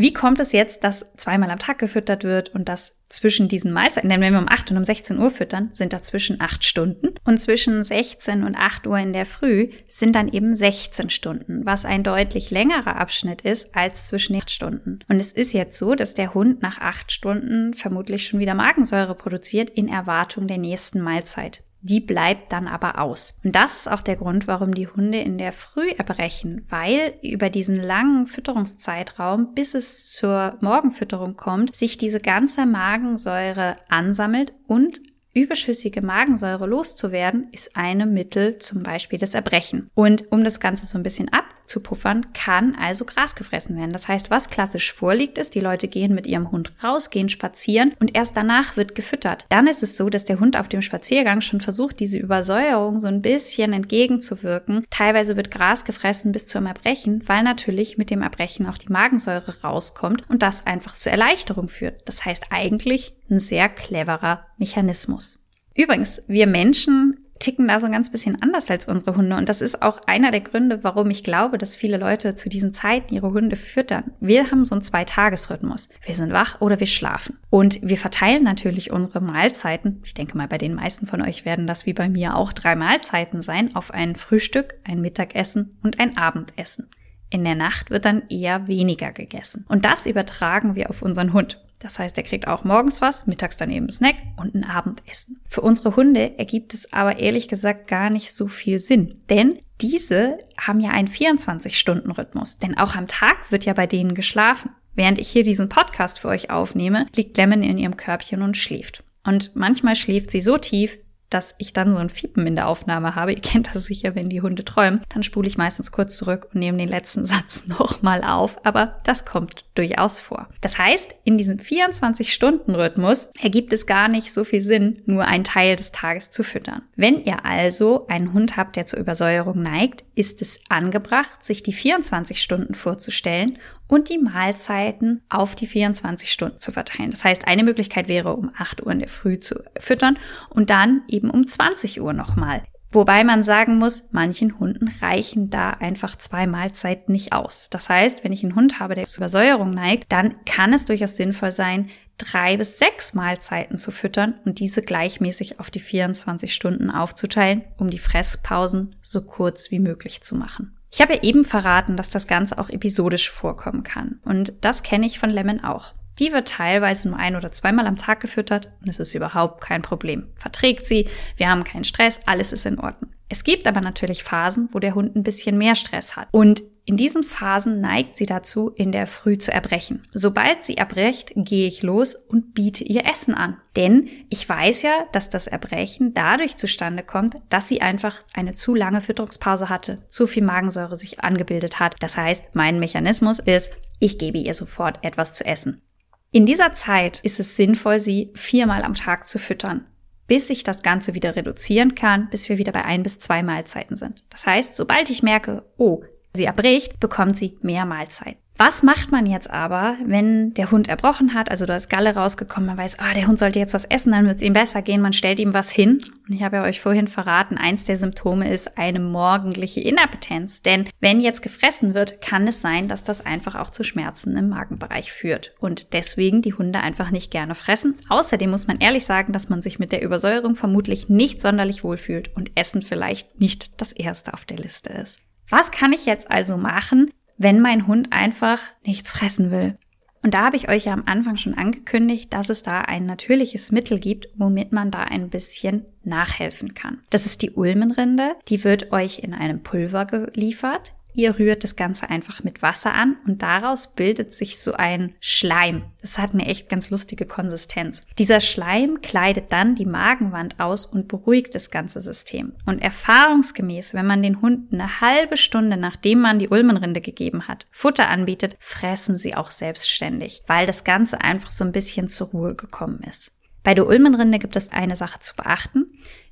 Wie 0.00 0.12
kommt 0.12 0.38
es 0.38 0.52
jetzt, 0.52 0.84
dass 0.84 1.12
zweimal 1.16 1.50
am 1.50 1.58
Tag 1.58 1.78
gefüttert 1.78 2.22
wird 2.22 2.50
und 2.50 2.68
dass 2.68 2.94
zwischen 3.08 3.48
diesen 3.48 3.72
Mahlzeiten, 3.72 4.08
denn 4.08 4.20
wenn 4.20 4.32
wir 4.32 4.38
um 4.38 4.48
8 4.48 4.70
und 4.70 4.76
um 4.76 4.84
16 4.84 5.18
Uhr 5.18 5.28
füttern, 5.28 5.70
sind 5.72 5.92
dazwischen 5.92 6.40
8 6.40 6.62
Stunden 6.62 7.14
und 7.24 7.38
zwischen 7.38 7.82
16 7.82 8.44
und 8.44 8.54
8 8.54 8.86
Uhr 8.86 8.96
in 8.96 9.12
der 9.12 9.26
Früh 9.26 9.70
sind 9.88 10.14
dann 10.14 10.28
eben 10.28 10.54
16 10.54 11.10
Stunden, 11.10 11.66
was 11.66 11.84
ein 11.84 12.04
deutlich 12.04 12.52
längerer 12.52 12.94
Abschnitt 12.94 13.40
ist 13.40 13.74
als 13.74 14.06
zwischen 14.06 14.36
8 14.36 14.52
Stunden. 14.52 15.00
Und 15.08 15.18
es 15.18 15.32
ist 15.32 15.52
jetzt 15.52 15.76
so, 15.76 15.96
dass 15.96 16.14
der 16.14 16.32
Hund 16.32 16.62
nach 16.62 16.78
8 16.78 17.10
Stunden 17.10 17.74
vermutlich 17.74 18.24
schon 18.24 18.38
wieder 18.38 18.54
Magensäure 18.54 19.16
produziert 19.16 19.68
in 19.68 19.88
Erwartung 19.88 20.46
der 20.46 20.58
nächsten 20.58 21.00
Mahlzeit. 21.00 21.64
Die 21.80 22.00
bleibt 22.00 22.52
dann 22.52 22.66
aber 22.66 23.00
aus. 23.00 23.38
Und 23.44 23.54
das 23.54 23.76
ist 23.76 23.90
auch 23.90 24.02
der 24.02 24.16
Grund, 24.16 24.48
warum 24.48 24.74
die 24.74 24.88
Hunde 24.88 25.20
in 25.20 25.38
der 25.38 25.52
Früh 25.52 25.88
erbrechen, 25.90 26.66
weil 26.68 27.14
über 27.22 27.50
diesen 27.50 27.76
langen 27.76 28.26
Fütterungszeitraum, 28.26 29.54
bis 29.54 29.74
es 29.74 30.10
zur 30.10 30.56
Morgenfütterung 30.60 31.36
kommt, 31.36 31.76
sich 31.76 31.98
diese 31.98 32.20
ganze 32.20 32.66
Magensäure 32.66 33.76
ansammelt 33.88 34.52
und 34.66 35.00
überschüssige 35.34 36.02
Magensäure 36.02 36.66
loszuwerden, 36.66 37.48
ist 37.52 37.76
eine 37.76 38.06
Mittel 38.06 38.58
zum 38.58 38.82
Beispiel 38.82 39.18
das 39.18 39.34
Erbrechen. 39.34 39.90
Und 39.94 40.32
um 40.32 40.42
das 40.42 40.58
Ganze 40.58 40.86
so 40.86 40.98
ein 40.98 41.04
bisschen 41.04 41.28
abzupuffern, 41.68 42.32
kann 42.32 42.74
also 42.80 43.04
Gras 43.04 43.34
gefressen 43.34 43.76
werden. 43.76 43.92
Das 43.92 44.08
heißt, 44.08 44.30
was 44.30 44.48
klassisch 44.48 44.92
vorliegt, 44.92 45.36
ist, 45.36 45.54
die 45.54 45.60
Leute 45.60 45.86
gehen 45.86 46.14
mit 46.14 46.26
ihrem 46.26 46.50
Hund 46.50 46.72
raus, 46.82 47.10
gehen 47.10 47.28
spazieren 47.28 47.92
und 48.00 48.16
erst 48.16 48.36
danach 48.36 48.78
wird 48.78 48.94
gefüttert. 48.94 49.44
Dann 49.50 49.66
ist 49.66 49.82
es 49.82 49.98
so, 49.98 50.08
dass 50.08 50.24
der 50.24 50.40
Hund 50.40 50.56
auf 50.56 50.68
dem 50.68 50.80
Spaziergang 50.80 51.42
schon 51.42 51.60
versucht, 51.60 52.00
diese 52.00 52.18
Übersäuerung 52.18 53.00
so 53.00 53.06
ein 53.06 53.20
bisschen 53.20 53.74
entgegenzuwirken. 53.74 54.86
Teilweise 54.88 55.36
wird 55.36 55.50
Gras 55.50 55.84
gefressen 55.84 56.32
bis 56.32 56.46
zum 56.46 56.64
Erbrechen, 56.64 57.22
weil 57.26 57.42
natürlich 57.42 57.98
mit 57.98 58.08
dem 58.08 58.22
Erbrechen 58.22 58.66
auch 58.66 58.78
die 58.78 58.90
Magensäure 58.90 59.60
rauskommt 59.62 60.22
und 60.30 60.42
das 60.42 60.66
einfach 60.66 60.94
zur 60.94 61.12
Erleichterung 61.12 61.68
führt. 61.68 62.00
Das 62.06 62.24
heißt 62.24 62.46
eigentlich 62.50 63.12
ein 63.30 63.38
sehr 63.38 63.68
cleverer 63.68 64.46
Mechanismus. 64.56 65.38
Übrigens, 65.74 66.22
wir 66.26 66.48
Menschen 66.48 67.18
ticken 67.38 67.68
da 67.68 67.80
so 67.80 67.86
ein 67.86 67.92
ganz 67.92 68.10
bisschen 68.10 68.40
anders 68.42 68.70
als 68.70 68.88
unsere 68.88 69.16
Hunde. 69.16 69.36
Und 69.36 69.48
das 69.48 69.60
ist 69.60 69.82
auch 69.82 70.00
einer 70.06 70.30
der 70.30 70.40
Gründe, 70.40 70.82
warum 70.82 71.10
ich 71.10 71.24
glaube, 71.24 71.58
dass 71.58 71.76
viele 71.76 71.96
Leute 71.96 72.34
zu 72.34 72.48
diesen 72.48 72.74
Zeiten 72.74 73.14
ihre 73.14 73.32
Hunde 73.32 73.56
füttern. 73.56 74.12
Wir 74.20 74.50
haben 74.50 74.64
so 74.64 74.74
einen 74.74 74.82
Zwei-Tages-Rhythmus. 74.82 75.88
Wir 76.04 76.14
sind 76.14 76.32
wach 76.32 76.60
oder 76.60 76.80
wir 76.80 76.86
schlafen. 76.86 77.38
Und 77.50 77.80
wir 77.82 77.96
verteilen 77.96 78.44
natürlich 78.44 78.90
unsere 78.90 79.20
Mahlzeiten. 79.20 80.02
Ich 80.04 80.14
denke 80.14 80.36
mal, 80.36 80.48
bei 80.48 80.58
den 80.58 80.74
meisten 80.74 81.06
von 81.06 81.22
euch 81.22 81.44
werden 81.44 81.66
das 81.66 81.86
wie 81.86 81.92
bei 81.92 82.08
mir 82.08 82.36
auch 82.36 82.52
drei 82.52 82.74
Mahlzeiten 82.74 83.42
sein, 83.42 83.74
auf 83.74 83.92
ein 83.92 84.16
Frühstück, 84.16 84.74
ein 84.84 85.00
Mittagessen 85.00 85.78
und 85.82 86.00
ein 86.00 86.16
Abendessen. 86.16 86.88
In 87.30 87.44
der 87.44 87.54
Nacht 87.54 87.90
wird 87.90 88.04
dann 88.06 88.22
eher 88.28 88.68
weniger 88.68 89.12
gegessen. 89.12 89.66
Und 89.68 89.84
das 89.84 90.06
übertragen 90.06 90.74
wir 90.74 90.88
auf 90.88 91.02
unseren 91.02 91.32
Hund. 91.32 91.60
Das 91.78 91.98
heißt, 91.98 92.16
er 92.18 92.24
kriegt 92.24 92.48
auch 92.48 92.64
morgens 92.64 93.00
was, 93.00 93.26
mittags 93.26 93.56
dann 93.56 93.70
eben 93.70 93.90
Snack 93.90 94.16
und 94.36 94.54
ein 94.54 94.64
Abendessen. 94.64 95.40
Für 95.48 95.60
unsere 95.60 95.96
Hunde 95.96 96.38
ergibt 96.38 96.74
es 96.74 96.92
aber 96.92 97.18
ehrlich 97.18 97.48
gesagt 97.48 97.86
gar 97.86 98.10
nicht 98.10 98.32
so 98.32 98.48
viel 98.48 98.80
Sinn, 98.80 99.20
denn 99.30 99.60
diese 99.80 100.38
haben 100.58 100.80
ja 100.80 100.90
einen 100.90 101.08
24-Stunden-Rhythmus, 101.08 102.58
denn 102.58 102.76
auch 102.76 102.96
am 102.96 103.06
Tag 103.06 103.52
wird 103.52 103.64
ja 103.64 103.74
bei 103.74 103.86
denen 103.86 104.14
geschlafen. 104.14 104.70
Während 104.94 105.18
ich 105.20 105.28
hier 105.28 105.44
diesen 105.44 105.68
Podcast 105.68 106.18
für 106.18 106.26
euch 106.28 106.50
aufnehme, 106.50 107.06
liegt 107.14 107.36
Lemon 107.36 107.62
in 107.62 107.78
ihrem 107.78 107.96
Körbchen 107.96 108.42
und 108.42 108.56
schläft. 108.56 109.04
Und 109.22 109.54
manchmal 109.54 109.94
schläft 109.94 110.32
sie 110.32 110.40
so 110.40 110.58
tief, 110.58 110.98
dass 111.30 111.54
ich 111.58 111.72
dann 111.72 111.92
so 111.92 111.98
ein 111.98 112.08
Fiepen 112.08 112.46
in 112.46 112.56
der 112.56 112.68
Aufnahme 112.68 113.14
habe. 113.14 113.32
Ihr 113.32 113.40
kennt 113.40 113.74
das 113.74 113.84
sicher, 113.84 114.14
wenn 114.14 114.28
die 114.28 114.42
Hunde 114.42 114.64
träumen. 114.64 115.02
Dann 115.08 115.22
spule 115.22 115.48
ich 115.48 115.58
meistens 115.58 115.92
kurz 115.92 116.16
zurück 116.16 116.48
und 116.52 116.60
nehme 116.60 116.78
den 116.78 116.88
letzten 116.88 117.24
Satz 117.26 117.66
nochmal 117.66 118.22
auf. 118.24 118.64
Aber 118.64 118.98
das 119.04 119.24
kommt 119.24 119.64
durchaus 119.74 120.20
vor. 120.20 120.48
Das 120.60 120.78
heißt, 120.78 121.14
in 121.24 121.38
diesem 121.38 121.58
24-Stunden-Rhythmus 121.58 123.32
ergibt 123.40 123.72
es 123.72 123.86
gar 123.86 124.08
nicht 124.08 124.32
so 124.32 124.44
viel 124.44 124.60
Sinn, 124.60 125.00
nur 125.06 125.24
einen 125.24 125.44
Teil 125.44 125.76
des 125.76 125.92
Tages 125.92 126.30
zu 126.30 126.42
füttern. 126.42 126.82
Wenn 126.96 127.24
ihr 127.24 127.44
also 127.44 128.06
einen 128.08 128.32
Hund 128.32 128.56
habt, 128.56 128.76
der 128.76 128.86
zur 128.86 128.98
Übersäuerung 128.98 129.62
neigt, 129.62 130.04
ist 130.14 130.42
es 130.42 130.60
angebracht, 130.68 131.44
sich 131.44 131.62
die 131.62 131.72
24 131.72 132.42
Stunden 132.42 132.74
vorzustellen 132.74 133.58
und 133.88 134.08
die 134.10 134.18
Mahlzeiten 134.18 135.22
auf 135.28 135.54
die 135.54 135.66
24 135.66 136.30
Stunden 136.30 136.58
zu 136.58 136.70
verteilen. 136.70 137.10
Das 137.10 137.24
heißt, 137.24 137.48
eine 137.48 137.64
Möglichkeit 137.64 138.06
wäre, 138.06 138.34
um 138.34 138.52
8 138.56 138.86
Uhr 138.86 138.92
in 138.92 139.00
der 139.00 139.08
Früh 139.08 139.40
zu 139.40 139.56
füttern 139.80 140.18
und 140.50 140.70
dann 140.70 141.02
eben 141.08 141.30
um 141.30 141.46
20 141.46 142.00
Uhr 142.00 142.12
nochmal. 142.12 142.62
Wobei 142.90 143.22
man 143.22 143.42
sagen 143.42 143.76
muss, 143.76 144.04
manchen 144.12 144.58
Hunden 144.58 144.90
reichen 145.02 145.50
da 145.50 145.70
einfach 145.70 146.16
zwei 146.16 146.46
Mahlzeiten 146.46 147.12
nicht 147.12 147.34
aus. 147.34 147.68
Das 147.68 147.90
heißt, 147.90 148.24
wenn 148.24 148.32
ich 148.32 148.42
einen 148.42 148.54
Hund 148.54 148.80
habe, 148.80 148.94
der 148.94 149.04
zur 149.04 149.18
Übersäuerung 149.18 149.72
neigt, 149.72 150.10
dann 150.10 150.42
kann 150.46 150.72
es 150.72 150.86
durchaus 150.86 151.16
sinnvoll 151.16 151.50
sein, 151.50 151.90
drei 152.16 152.56
bis 152.56 152.78
sechs 152.78 153.12
Mahlzeiten 153.12 153.76
zu 153.76 153.90
füttern 153.90 154.38
und 154.44 154.58
diese 154.58 154.80
gleichmäßig 154.80 155.60
auf 155.60 155.70
die 155.70 155.80
24 155.80 156.54
Stunden 156.54 156.90
aufzuteilen, 156.90 157.62
um 157.76 157.90
die 157.90 157.98
Fresspausen 157.98 158.96
so 159.02 159.20
kurz 159.20 159.70
wie 159.70 159.80
möglich 159.80 160.22
zu 160.22 160.34
machen. 160.34 160.77
Ich 160.90 161.00
habe 161.00 161.22
eben 161.22 161.44
verraten, 161.44 161.96
dass 161.96 162.10
das 162.10 162.26
Ganze 162.26 162.58
auch 162.58 162.70
episodisch 162.70 163.30
vorkommen 163.30 163.82
kann. 163.82 164.20
Und 164.24 164.52
das 164.62 164.82
kenne 164.82 165.06
ich 165.06 165.18
von 165.18 165.30
Lemon 165.30 165.62
auch. 165.64 165.94
Die 166.18 166.32
wird 166.32 166.48
teilweise 166.48 167.08
nur 167.08 167.18
ein 167.18 167.36
oder 167.36 167.52
zweimal 167.52 167.86
am 167.86 167.96
Tag 167.96 168.20
gefüttert 168.20 168.72
und 168.80 168.88
es 168.88 168.98
ist 168.98 169.14
überhaupt 169.14 169.60
kein 169.60 169.82
Problem. 169.82 170.28
Verträgt 170.34 170.86
sie, 170.86 171.08
wir 171.36 171.48
haben 171.48 171.62
keinen 171.62 171.84
Stress, 171.84 172.20
alles 172.26 172.52
ist 172.52 172.66
in 172.66 172.80
Ordnung. 172.80 173.12
Es 173.28 173.44
gibt 173.44 173.66
aber 173.66 173.80
natürlich 173.80 174.24
Phasen, 174.24 174.68
wo 174.72 174.78
der 174.78 174.94
Hund 174.94 175.14
ein 175.14 175.22
bisschen 175.22 175.58
mehr 175.58 175.74
Stress 175.74 176.16
hat. 176.16 176.28
Und 176.30 176.62
in 176.86 176.96
diesen 176.96 177.22
Phasen 177.22 177.82
neigt 177.82 178.16
sie 178.16 178.24
dazu, 178.24 178.70
in 178.70 178.92
der 178.92 179.06
Früh 179.06 179.36
zu 179.36 179.52
erbrechen. 179.52 180.08
Sobald 180.14 180.64
sie 180.64 180.78
erbrecht, 180.78 181.32
gehe 181.36 181.68
ich 181.68 181.82
los 181.82 182.14
und 182.14 182.54
biete 182.54 182.82
ihr 182.82 183.04
Essen 183.04 183.34
an. 183.34 183.58
Denn 183.76 184.08
ich 184.30 184.48
weiß 184.48 184.80
ja, 184.80 185.04
dass 185.12 185.28
das 185.28 185.46
Erbrechen 185.46 186.14
dadurch 186.14 186.56
zustande 186.56 187.02
kommt, 187.02 187.36
dass 187.50 187.68
sie 187.68 187.82
einfach 187.82 188.24
eine 188.32 188.54
zu 188.54 188.74
lange 188.74 189.02
Fütterungspause 189.02 189.68
hatte, 189.68 189.98
zu 190.08 190.26
viel 190.26 190.42
Magensäure 190.42 190.96
sich 190.96 191.20
angebildet 191.20 191.78
hat. 191.78 191.96
Das 192.00 192.16
heißt, 192.16 192.54
mein 192.54 192.78
Mechanismus 192.80 193.38
ist, 193.38 193.70
ich 193.98 194.18
gebe 194.18 194.38
ihr 194.38 194.54
sofort 194.54 195.04
etwas 195.04 195.34
zu 195.34 195.44
essen. 195.44 195.82
In 196.30 196.46
dieser 196.46 196.72
Zeit 196.72 197.20
ist 197.22 197.38
es 197.38 197.56
sinnvoll, 197.56 198.00
sie 198.00 198.30
viermal 198.34 198.82
am 198.82 198.94
Tag 198.94 199.26
zu 199.26 199.38
füttern, 199.38 199.86
bis 200.28 200.50
ich 200.50 200.62
das 200.62 200.82
Ganze 200.82 201.14
wieder 201.14 201.34
reduzieren 201.34 201.96
kann, 201.96 202.28
bis 202.30 202.48
wir 202.48 202.58
wieder 202.58 202.70
bei 202.70 202.84
ein 202.84 203.02
bis 203.02 203.18
zwei 203.18 203.42
Mahlzeiten 203.42 203.96
sind. 203.96 204.22
Das 204.30 204.46
heißt, 204.46 204.76
sobald 204.76 205.10
ich 205.10 205.24
merke, 205.24 205.64
oh, 205.78 206.02
sie 206.38 206.46
erbricht, 206.46 206.98
bekommt 207.00 207.36
sie 207.36 207.58
mehr 207.60 207.84
Mahlzeit. 207.84 208.38
Was 208.60 208.82
macht 208.82 209.12
man 209.12 209.26
jetzt 209.26 209.48
aber, 209.48 209.96
wenn 210.04 210.52
der 210.54 210.72
Hund 210.72 210.88
erbrochen 210.88 211.32
hat, 211.32 211.48
also 211.48 211.64
da 211.64 211.76
ist 211.76 211.88
Galle 211.88 212.16
rausgekommen, 212.16 212.66
man 212.66 212.76
weiß, 212.76 212.98
ah, 212.98 213.14
der 213.14 213.28
Hund 213.28 213.38
sollte 213.38 213.60
jetzt 213.60 213.72
was 213.72 213.84
essen, 213.84 214.10
dann 214.10 214.26
wird 214.26 214.38
es 214.38 214.42
ihm 214.42 214.52
besser 214.52 214.82
gehen, 214.82 215.00
man 215.00 215.12
stellt 215.12 215.38
ihm 215.38 215.54
was 215.54 215.70
hin. 215.70 216.02
Und 216.28 216.34
ich 216.34 216.42
habe 216.42 216.56
ja 216.56 216.64
euch 216.64 216.80
vorhin 216.80 217.06
verraten, 217.06 217.56
eins 217.56 217.84
der 217.84 217.96
Symptome 217.96 218.52
ist 218.52 218.76
eine 218.76 218.98
morgendliche 218.98 219.80
Inappetenz. 219.80 220.60
Denn 220.60 220.88
wenn 220.98 221.20
jetzt 221.20 221.42
gefressen 221.42 221.94
wird, 221.94 222.20
kann 222.20 222.48
es 222.48 222.60
sein, 222.60 222.88
dass 222.88 223.04
das 223.04 223.24
einfach 223.24 223.54
auch 223.54 223.70
zu 223.70 223.84
Schmerzen 223.84 224.36
im 224.36 224.48
Magenbereich 224.48 225.12
führt. 225.12 225.54
Und 225.60 225.92
deswegen 225.92 226.42
die 226.42 226.54
Hunde 226.54 226.80
einfach 226.80 227.12
nicht 227.12 227.30
gerne 227.30 227.54
fressen. 227.54 227.94
Außerdem 228.08 228.50
muss 228.50 228.66
man 228.66 228.80
ehrlich 228.80 229.04
sagen, 229.04 229.32
dass 229.32 229.48
man 229.48 229.62
sich 229.62 229.78
mit 229.78 229.92
der 229.92 230.02
Übersäuerung 230.02 230.56
vermutlich 230.56 231.08
nicht 231.08 231.40
sonderlich 231.40 231.84
wohlfühlt 231.84 232.34
und 232.34 232.50
Essen 232.56 232.82
vielleicht 232.82 233.40
nicht 233.40 233.80
das 233.80 233.92
erste 233.92 234.34
auf 234.34 234.44
der 234.44 234.56
Liste 234.56 234.92
ist. 234.94 235.20
Was 235.50 235.70
kann 235.70 235.92
ich 235.92 236.06
jetzt 236.06 236.30
also 236.30 236.56
machen, 236.56 237.10
wenn 237.38 237.60
mein 237.60 237.86
Hund 237.86 238.12
einfach 238.12 238.60
nichts 238.84 239.10
fressen 239.10 239.50
will. 239.50 239.78
Und 240.22 240.34
da 240.34 240.46
habe 240.46 240.56
ich 240.56 240.68
euch 240.68 240.86
ja 240.86 240.92
am 240.92 241.04
Anfang 241.06 241.36
schon 241.36 241.54
angekündigt, 241.54 242.32
dass 242.32 242.50
es 242.50 242.64
da 242.64 242.80
ein 242.80 243.06
natürliches 243.06 243.70
Mittel 243.70 244.00
gibt, 244.00 244.28
womit 244.36 244.72
man 244.72 244.90
da 244.90 245.02
ein 245.02 245.30
bisschen 245.30 245.86
nachhelfen 246.02 246.74
kann. 246.74 246.98
Das 247.10 247.24
ist 247.24 247.42
die 247.42 247.52
Ulmenrinde. 247.52 248.32
Die 248.48 248.64
wird 248.64 248.92
euch 248.92 249.20
in 249.20 249.32
einem 249.32 249.62
Pulver 249.62 250.06
geliefert. 250.06 250.92
Ihr 251.18 251.36
rührt 251.36 251.64
das 251.64 251.74
Ganze 251.74 252.10
einfach 252.10 252.44
mit 252.44 252.62
Wasser 252.62 252.94
an 252.94 253.16
und 253.26 253.42
daraus 253.42 253.96
bildet 253.96 254.32
sich 254.32 254.60
so 254.60 254.74
ein 254.74 255.16
Schleim. 255.18 255.82
Das 256.00 256.16
hat 256.16 256.32
eine 256.32 256.46
echt 256.46 256.68
ganz 256.68 256.90
lustige 256.90 257.26
Konsistenz. 257.26 258.06
Dieser 258.18 258.38
Schleim 258.38 259.00
kleidet 259.02 259.50
dann 259.50 259.74
die 259.74 259.84
Magenwand 259.84 260.60
aus 260.60 260.86
und 260.86 261.08
beruhigt 261.08 261.56
das 261.56 261.72
ganze 261.72 262.00
System. 262.00 262.52
Und 262.66 262.78
erfahrungsgemäß, 262.78 263.94
wenn 263.94 264.06
man 264.06 264.22
den 264.22 264.40
Hunden 264.40 264.80
eine 264.80 265.00
halbe 265.00 265.36
Stunde 265.36 265.76
nachdem 265.76 266.20
man 266.20 266.38
die 266.38 266.50
Ulmenrinde 266.50 267.00
gegeben 267.00 267.48
hat, 267.48 267.66
Futter 267.72 268.08
anbietet, 268.08 268.56
fressen 268.60 269.18
sie 269.18 269.34
auch 269.34 269.50
selbstständig, 269.50 270.44
weil 270.46 270.66
das 270.68 270.84
Ganze 270.84 271.20
einfach 271.20 271.50
so 271.50 271.64
ein 271.64 271.72
bisschen 271.72 272.06
zur 272.06 272.28
Ruhe 272.28 272.54
gekommen 272.54 273.00
ist. 273.02 273.32
Bei 273.64 273.74
der 273.74 273.88
Ulmenrinde 273.88 274.38
gibt 274.38 274.54
es 274.54 274.70
eine 274.70 274.94
Sache 274.94 275.18
zu 275.18 275.34
beachten. 275.34 275.86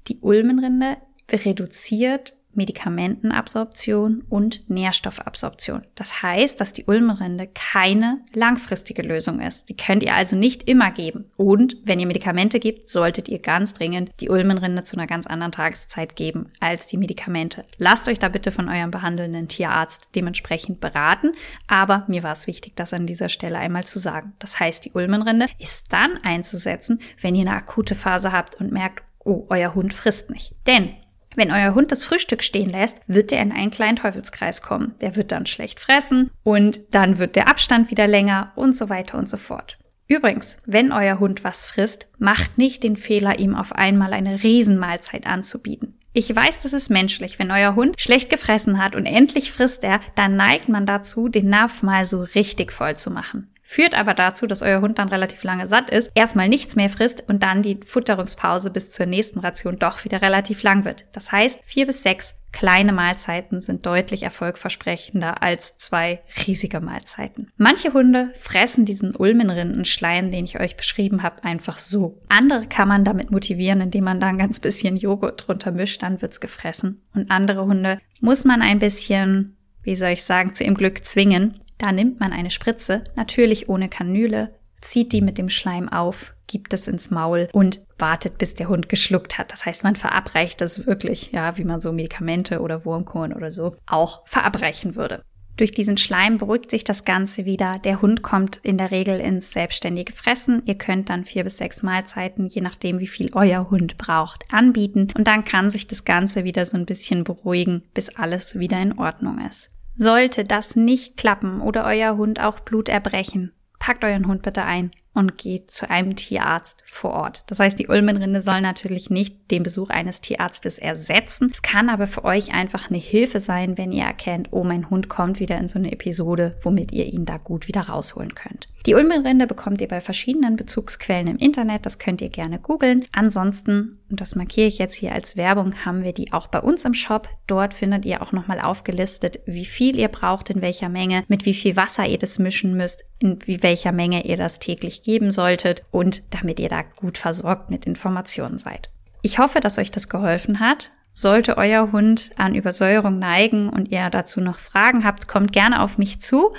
Die 0.07 0.21
Ulmenrinde 0.21 0.99
reduziert 1.29 2.36
Medikamentenabsorption 2.57 4.25
und 4.29 4.69
Nährstoffabsorption. 4.69 5.83
Das 5.95 6.23
heißt, 6.23 6.61
dass 6.61 6.73
die 6.73 6.85
Ulmenrinde 6.85 7.49
keine 7.55 8.21
langfristige 8.35 9.03
Lösung 9.03 9.41
ist. 9.41 9.69
Die 9.69 9.77
könnt 9.77 10.03
ihr 10.03 10.15
also 10.15 10.37
nicht 10.37 10.69
immer 10.69 10.91
geben. 10.91 11.27
Und 11.37 11.77
wenn 11.85 12.01
ihr 12.01 12.07
Medikamente 12.07 12.59
gebt, 12.61 12.87
solltet 12.87 13.29
ihr 13.29 13.39
ganz 13.39 13.75
dringend 13.75 14.11
die 14.21 14.29
Ulmenrinde 14.29 14.83
zu 14.83 14.97
einer 14.97 15.07
ganz 15.07 15.27
anderen 15.27 15.53
Tageszeit 15.53 16.17
geben 16.17 16.51
als 16.61 16.87
die 16.87 16.97
Medikamente. 16.97 17.65
Lasst 17.79 18.09
euch 18.09 18.19
da 18.19 18.29
bitte 18.29 18.51
von 18.51 18.69
eurem 18.69 18.91
behandelnden 18.91 19.49
Tierarzt 19.49 20.09
dementsprechend 20.15 20.81
beraten. 20.81 21.33
Aber 21.67 22.05
mir 22.09 22.23
war 22.23 22.33
es 22.33 22.47
wichtig, 22.47 22.75
das 22.77 22.93
an 22.93 23.07
dieser 23.07 23.29
Stelle 23.29 23.59
einmal 23.59 23.85
zu 23.85 23.99
sagen. 23.99 24.33
Das 24.39 24.59
heißt, 24.59 24.85
die 24.85 24.93
Ulmenrinde 24.93 25.47
ist 25.59 25.93
dann 25.93 26.19
einzusetzen, 26.23 27.01
wenn 27.21 27.35
ihr 27.35 27.43
eine 27.43 27.57
akute 27.57 27.95
Phase 27.95 28.33
habt 28.33 28.57
und 28.57 28.73
merkt, 28.73 29.05
oh, 29.25 29.45
euer 29.49 29.75
Hund 29.75 29.93
frisst 29.93 30.31
nicht. 30.31 30.55
Denn 30.67 30.95
wenn 31.37 31.53
euer 31.53 31.75
Hund 31.75 31.93
das 31.93 32.03
Frühstück 32.03 32.43
stehen 32.43 32.71
lässt, 32.71 33.01
wird 33.07 33.31
er 33.31 33.43
in 33.43 33.53
einen 33.53 33.71
kleinen 33.71 33.97
Teufelskreis 33.97 34.63
kommen. 34.63 34.95
Der 35.01 35.17
wird 35.17 35.31
dann 35.31 35.47
schlecht 35.47 35.79
fressen 35.79 36.31
und 36.43 36.81
dann 36.91 37.19
wird 37.19 37.37
der 37.37 37.49
Abstand 37.49 37.91
wieder 37.91 38.07
länger 38.07 38.53
und 38.57 38.77
so 38.77 38.89
weiter 38.89 39.19
und 39.19 39.29
so 39.29 39.37
fort. 39.37 39.79
Übrigens, 40.09 40.59
wenn 40.67 40.93
euer 40.93 41.19
Hund 41.19 41.45
was 41.45 41.67
frisst, 41.67 42.07
macht 42.19 42.59
nicht 42.59 42.83
den 42.83 42.97
Fehler, 42.97 43.39
ihm 43.39 43.55
auf 43.55 43.73
einmal 43.73 44.13
eine 44.13 44.43
Riesenmahlzeit 44.43 45.27
anzubieten. 45.27 45.99
Ich 46.13 46.35
weiß, 46.35 46.61
das 46.61 46.73
ist 46.73 46.89
menschlich. 46.89 47.39
Wenn 47.39 47.51
euer 47.51 47.75
Hund 47.75 48.01
schlecht 48.01 48.31
gefressen 48.31 48.83
hat 48.83 48.95
und 48.95 49.05
endlich 49.05 49.53
frisst 49.53 49.85
er, 49.85 50.01
dann 50.15 50.37
neigt 50.37 50.69
man 50.69 50.87
dazu, 50.87 51.29
den 51.29 51.51
Napf 51.51 51.83
mal 51.83 52.07
so 52.07 52.23
richtig 52.23 52.73
voll 52.73 52.97
zu 52.97 53.11
machen 53.11 53.51
führt 53.69 53.97
aber 53.99 54.15
dazu, 54.15 54.47
dass 54.47 54.63
euer 54.63 54.81
Hund 54.81 55.01
dann 55.01 55.09
relativ 55.09 55.43
lange 55.43 55.67
satt 55.67 55.91
ist, 55.91 56.13
erstmal 56.15 56.49
nichts 56.49 56.77
mehr 56.77 56.89
frisst 56.89 57.25
und 57.29 57.43
dann 57.43 57.63
die 57.63 57.81
Futterungspause 57.85 58.71
bis 58.71 58.91
zur 58.91 59.07
nächsten 59.07 59.41
Ration 59.41 59.77
doch 59.77 60.05
wieder 60.05 60.23
relativ 60.23 60.63
lang 60.63 60.85
wird. 60.85 61.05
Das 61.13 61.33
heißt, 61.33 61.61
vier 61.65 61.85
bis 61.85 62.05
sechs 62.05 62.37
kleine 62.53 62.93
Mahlzeiten 62.93 63.61
sind 63.61 63.85
deutlich 63.85 64.23
erfolgversprechender 64.23 65.43
als 65.43 65.79
zwei 65.79 66.23
riesige 66.47 66.81
Mahlzeiten. 66.81 67.51
Manche 67.57 67.93
Hunde 67.93 68.33
fressen 68.39 68.85
diesen 68.85 69.17
Ulmenrindenschleim, 69.17 70.31
den 70.31 70.45
ich 70.45 70.61
euch 70.61 70.77
beschrieben 70.77 71.25
habe, 71.25 71.43
einfach 71.43 71.81
so. 71.81 72.23
Andere 72.29 72.69
kann 72.69 72.87
man 72.87 73.05
damit 73.05 73.33
motivieren, 73.33 73.81
indem 73.81 74.05
man 74.05 74.21
da 74.21 74.29
ein 74.29 74.39
ganz 74.39 74.61
bisschen 74.61 74.97
Joghurt 74.97 75.45
drunter 75.47 75.73
mischt, 75.73 76.03
dann 76.03 76.23
wird's 76.23 76.41
gefressen. 76.41 77.03
Und 77.15 77.33
andere 77.33 77.67
Hunde 77.67 77.99
muss 78.21 78.45
man 78.45 78.63
ein 78.63 78.79
bisschen, 78.79 79.57
wie 79.83 79.97
soll 79.97 80.11
ich 80.11 80.23
sagen, 80.23 80.55
zu 80.55 80.63
ihrem 80.63 80.77
Glück 80.77 81.05
zwingen. 81.05 81.61
Da 81.79 81.93
nimmt 81.93 82.21
man 82.21 82.33
eine 82.33 82.51
Spritze, 82.51 83.05
natürlich 83.17 83.69
ohne 83.69 83.89
Kanüle, 83.89 84.55
zieht 84.81 85.13
die 85.13 85.21
mit 85.21 85.39
dem 85.39 85.51
Schleim 85.51 85.89
auf, 85.89 86.35
gibt 86.47 86.73
es 86.73 86.89
ins 86.89 87.11
Maul 87.11 87.49
und 87.53 87.87
wartet, 87.99 88.39
bis 88.39 88.55
der 88.55 88.69
Hund 88.69 88.89
geschluckt 88.89 89.39
hat. 89.39 89.53
Das 89.53 89.67
heißt, 89.67 89.85
man 89.85 89.97
verabreicht 89.97 90.61
das 90.61 90.87
wirklich, 90.87 91.33
ja, 91.33 91.57
wie 91.57 91.65
man 91.65 91.81
so 91.81 91.93
Medikamente 91.93 92.61
oder 92.61 92.85
Wurmkorn 92.85 93.33
oder 93.33 93.51
so 93.51 93.77
auch 93.87 94.27
verabreichen 94.27 94.97
würde. 94.97 95.23
Durch 95.57 95.71
diesen 95.71 95.97
Schleim 95.97 96.37
beruhigt 96.37 96.71
sich 96.71 96.85
das 96.85 97.07
Ganze 97.07 97.47
wieder. 97.47 97.79
Der 97.79 98.03
Hund 98.03 98.21
kommt 98.21 98.59
in 98.63 98.77
der 98.77 98.91
Regel 98.91 99.19
ins 99.19 99.53
selbstständige 99.53 100.13
Fressen. 100.13 100.63
Ihr 100.67 100.75
könnt 100.75 101.09
dann 101.09 101.25
vier 101.25 101.45
bis 101.45 101.57
sechs 101.57 101.83
Mahlzeiten, 101.83 102.47
je 102.47 102.61
nachdem 102.61 102.99
wie 102.99 103.07
viel 103.07 103.31
euer 103.33 103.71
Hund 103.71 103.97
braucht, 103.97 104.45
anbieten. 104.53 105.09
Und 105.17 105.27
dann 105.27 105.45
kann 105.45 105.71
sich 105.71 105.87
das 105.87 106.05
Ganze 106.05 106.45
wieder 106.45 106.67
so 106.67 106.77
ein 106.77 106.85
bisschen 106.85 107.25
beruhigen, 107.25 107.85
bis 107.95 108.11
alles 108.11 108.59
wieder 108.59 108.81
in 108.83 108.99
Ordnung 108.99 109.39
ist. 109.47 109.71
Sollte 109.97 110.45
das 110.45 110.77
nicht 110.77 111.17
klappen 111.17 111.61
oder 111.61 111.85
euer 111.85 112.17
Hund 112.17 112.41
auch 112.41 112.61
Blut 112.61 112.89
erbrechen, 112.89 113.53
packt 113.79 114.05
euren 114.05 114.27
Hund 114.27 114.43
bitte 114.43 114.63
ein 114.63 114.91
und 115.17 115.39
geht 115.39 115.71
zu 115.71 115.89
einem 115.91 116.15
Tierarzt 116.15 116.79
vor 116.85 117.13
Ort. 117.13 117.43
Das 117.47 117.59
heißt, 117.59 117.79
die 117.79 117.89
Ulmenrinde 117.89 118.43
soll 118.43 118.61
natürlich 118.61 119.11
nicht 119.11 119.51
den 119.51 119.63
Besuch 119.63 119.91
eines 119.91 120.21
Tierarztes 120.21 120.79
ersetzen. 120.79 121.49
Es 121.51 121.63
kann 121.63 121.89
aber 121.89 122.07
für 122.07 122.25
euch 122.25 122.53
einfach 122.53 122.91
eine 122.91 122.99
Hilfe 122.99 123.41
sein, 123.41 123.79
wenn 123.79 123.93
ihr 123.93 124.05
erkennt, 124.05 124.49
oh, 124.53 124.65
mein 124.65 124.91
Hund 124.91 125.09
kommt 125.09 125.41
wieder 125.41 125.59
in 125.59 125.69
so 125.69 125.79
eine 125.79 125.93
Episode, 125.93 126.57
womit 126.63 126.93
ihr 126.93 127.07
ihn 127.07 127.25
da 127.25 127.39
gut 127.39 127.67
wieder 127.67 127.83
rausholen 127.83 128.35
könnt. 128.35 128.69
Die 128.87 128.95
Ulmenrinde 128.95 129.49
bekommt 129.49 129.81
ihr 129.81 129.89
bei 129.89 130.01
verschiedenen 130.01 130.55
Bezugsquellen 130.55 131.27
im 131.27 131.37
Internet. 131.39 131.87
Das 131.87 131.99
könnt 131.99 132.21
ihr 132.21 132.29
gerne 132.29 132.61
googeln. 132.61 133.05
Ansonsten, 133.11 133.99
und 134.09 134.21
das 134.21 134.37
markiere 134.37 134.69
ich 134.69 134.79
jetzt 134.79 134.95
hier 134.95 135.13
als 135.13 135.37
Werbung, 135.37 135.85
haben 135.85 136.05
wir 136.05 136.13
die 136.13 136.33
auch 136.33 136.47
bei 136.47 136.61
uns 136.61 136.85
im 136.85 136.95
Shop. 136.95 137.29
Dort 137.49 137.75
findet 137.75 138.05
ihr 138.05 138.23
auch 138.23 138.31
nochmal 138.31 138.61
aufgelistet, 138.61 139.41
wie 139.45 139.65
viel 139.65 139.99
ihr 139.99 140.07
braucht, 140.07 140.51
in 140.51 140.63
welcher 140.63 140.89
Menge, 140.89 141.25
mit 141.27 141.47
wie 141.47 141.55
viel 141.55 141.75
Wasser 141.75 142.07
ihr 142.07 142.19
das 142.19 142.39
mischen 142.39 142.77
müsst, 142.77 143.05
in 143.19 143.39
wie 143.45 143.65
welcher 143.65 143.91
Menge 143.91 144.25
ihr 144.25 144.37
das 144.37 144.61
täglich 144.61 145.03
geben 145.07 145.31
solltet 145.31 145.85
und 145.93 146.23
damit 146.35 146.59
ihr 146.59 146.69
da 146.69 146.83
gut 146.83 147.17
versorgt 147.17 147.71
mit 147.71 147.87
Informationen 147.87 148.57
seid. 148.57 148.91
Ich 149.23 149.39
hoffe, 149.39 149.61
dass 149.61 149.79
euch 149.79 149.93
das 149.93 150.09
geholfen 150.09 150.61
hat. 150.61 150.91
Sollte 151.13 151.57
euer 151.57 151.93
Hund 151.93 152.31
an 152.37 152.55
Übersäuerung 152.55 153.19
neigen 153.19 153.71
und 153.71 153.91
ihr 153.91 154.11
dazu 154.11 154.41
noch 154.41 154.59
Fragen 154.59 155.05
habt, 155.05 155.29
kommt 155.29 155.53
gerne 155.53 155.81
auf 155.81 155.97
mich 155.97 156.21
zu. 156.21 156.53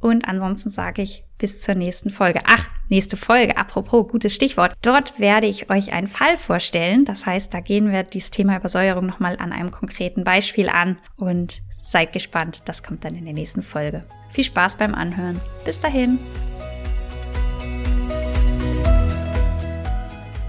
Und 0.00 0.26
ansonsten 0.26 0.70
sage 0.70 1.02
ich 1.02 1.24
bis 1.38 1.60
zur 1.60 1.74
nächsten 1.74 2.10
Folge. 2.10 2.40
Ach, 2.46 2.68
nächste 2.88 3.16
Folge, 3.16 3.56
apropos, 3.56 4.08
gutes 4.08 4.34
Stichwort. 4.34 4.74
Dort 4.80 5.18
werde 5.18 5.48
ich 5.48 5.68
euch 5.68 5.92
einen 5.92 6.08
Fall 6.08 6.36
vorstellen. 6.36 7.04
Das 7.04 7.26
heißt, 7.26 7.52
da 7.52 7.60
gehen 7.60 7.90
wir 7.90 8.04
dieses 8.04 8.30
Thema 8.30 8.56
Übersäuerung 8.56 9.06
nochmal 9.06 9.36
an 9.38 9.52
einem 9.52 9.72
konkreten 9.72 10.22
Beispiel 10.24 10.68
an 10.68 10.98
und 11.16 11.62
seid 11.82 12.12
gespannt. 12.12 12.62
Das 12.66 12.82
kommt 12.82 13.04
dann 13.04 13.16
in 13.16 13.24
der 13.24 13.34
nächsten 13.34 13.62
Folge. 13.62 14.04
Viel 14.30 14.44
Spaß 14.44 14.76
beim 14.76 14.94
Anhören. 14.94 15.40
Bis 15.64 15.80
dahin. 15.80 16.18